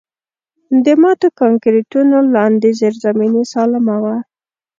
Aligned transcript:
د 0.85 0.87
ماتو 1.01 1.27
کانکریټونو 1.39 2.17
لاندې 2.35 2.69
زیرزمیني 2.79 3.43
سالمه 3.53 3.95
وه 4.03 4.15